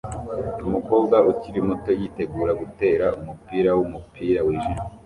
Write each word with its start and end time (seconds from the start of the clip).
Umukobwa 0.67 1.15
ukiri 1.31 1.59
muto 1.67 1.91
yitegura 1.99 2.51
gutera 2.61 3.05
umupira 3.19 3.69
wumupira 3.77 4.39
wijimye 4.47 4.81